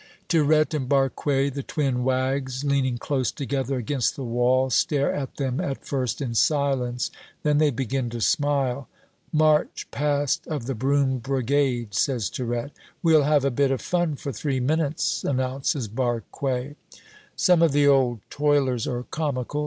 [0.27, 5.59] Tirette and Barque, the twin wags, leaning close together against the wall, stare at them,
[5.61, 7.11] at first in silence.
[7.43, 8.87] Then they begin to smile.
[9.31, 12.71] "March past of the Broom Brigade," says Tirette.
[13.03, 16.73] "We'll have a bit of fun for three minutes," announces Barque.
[17.35, 19.59] Some of the old toilers are comical.